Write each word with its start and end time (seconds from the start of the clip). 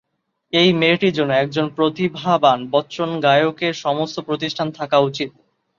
এই 0.53 0.69
মেয়েটির 0.73 1.13
জন্য 1.13 1.31
একজন 1.35 1.65
প্রতিভাবান 1.77 2.59
বচ্চন 2.71 3.09
গায়কের 3.19 3.73
সমস্ত 3.83 4.17
প্রতিষ্ঠান 4.19 4.67
থাকা 4.71 4.97
উচিত। 4.99 5.29